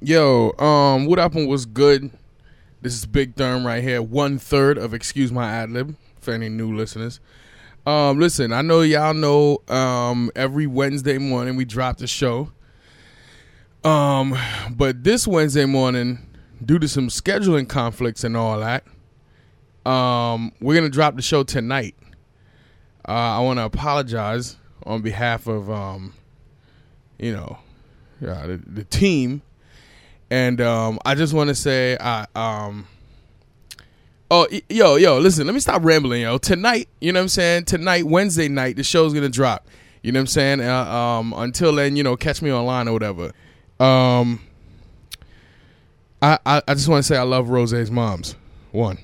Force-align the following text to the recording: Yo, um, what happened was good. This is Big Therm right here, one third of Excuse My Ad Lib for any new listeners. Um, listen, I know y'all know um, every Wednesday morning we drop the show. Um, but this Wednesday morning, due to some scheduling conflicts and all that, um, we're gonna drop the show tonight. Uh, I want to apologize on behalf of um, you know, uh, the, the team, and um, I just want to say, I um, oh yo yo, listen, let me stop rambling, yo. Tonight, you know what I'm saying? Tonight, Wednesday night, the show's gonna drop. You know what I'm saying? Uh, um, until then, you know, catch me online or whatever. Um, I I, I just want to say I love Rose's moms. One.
Yo, 0.00 0.52
um, 0.60 1.06
what 1.06 1.18
happened 1.18 1.48
was 1.48 1.66
good. 1.66 2.08
This 2.82 2.94
is 2.94 3.04
Big 3.04 3.34
Therm 3.34 3.66
right 3.66 3.82
here, 3.82 4.00
one 4.00 4.38
third 4.38 4.78
of 4.78 4.94
Excuse 4.94 5.32
My 5.32 5.50
Ad 5.50 5.70
Lib 5.70 5.96
for 6.20 6.32
any 6.32 6.48
new 6.48 6.72
listeners. 6.76 7.18
Um, 7.84 8.20
listen, 8.20 8.52
I 8.52 8.62
know 8.62 8.82
y'all 8.82 9.12
know 9.12 9.58
um, 9.66 10.30
every 10.36 10.68
Wednesday 10.68 11.18
morning 11.18 11.56
we 11.56 11.64
drop 11.64 11.96
the 11.96 12.06
show. 12.06 12.52
Um, 13.82 14.38
but 14.70 15.02
this 15.02 15.26
Wednesday 15.26 15.64
morning, 15.64 16.20
due 16.64 16.78
to 16.78 16.86
some 16.86 17.08
scheduling 17.08 17.68
conflicts 17.68 18.22
and 18.22 18.36
all 18.36 18.60
that, 18.60 18.84
um, 19.84 20.52
we're 20.60 20.76
gonna 20.76 20.90
drop 20.90 21.16
the 21.16 21.22
show 21.22 21.42
tonight. 21.42 21.96
Uh, 23.08 23.38
I 23.38 23.40
want 23.40 23.58
to 23.58 23.64
apologize 23.64 24.58
on 24.86 25.02
behalf 25.02 25.48
of 25.48 25.68
um, 25.68 26.14
you 27.18 27.32
know, 27.32 27.58
uh, 28.22 28.46
the, 28.46 28.62
the 28.64 28.84
team, 28.84 29.42
and 30.30 30.60
um, 30.60 30.98
I 31.04 31.14
just 31.14 31.32
want 31.32 31.48
to 31.48 31.54
say, 31.54 31.96
I 32.00 32.26
um, 32.34 32.86
oh 34.30 34.46
yo 34.68 34.96
yo, 34.96 35.18
listen, 35.18 35.46
let 35.46 35.54
me 35.54 35.60
stop 35.60 35.84
rambling, 35.84 36.22
yo. 36.22 36.38
Tonight, 36.38 36.88
you 37.00 37.12
know 37.12 37.20
what 37.20 37.24
I'm 37.24 37.28
saying? 37.28 37.64
Tonight, 37.64 38.06
Wednesday 38.06 38.48
night, 38.48 38.76
the 38.76 38.84
show's 38.84 39.14
gonna 39.14 39.28
drop. 39.28 39.66
You 40.02 40.12
know 40.12 40.18
what 40.18 40.22
I'm 40.22 40.26
saying? 40.28 40.60
Uh, 40.60 40.84
um, 40.84 41.34
until 41.36 41.74
then, 41.74 41.96
you 41.96 42.02
know, 42.02 42.16
catch 42.16 42.42
me 42.42 42.52
online 42.52 42.88
or 42.88 42.92
whatever. 42.92 43.32
Um, 43.80 44.40
I 46.22 46.38
I, 46.44 46.62
I 46.68 46.74
just 46.74 46.88
want 46.88 47.04
to 47.04 47.08
say 47.08 47.16
I 47.16 47.22
love 47.22 47.48
Rose's 47.48 47.90
moms. 47.90 48.36
One. 48.70 48.98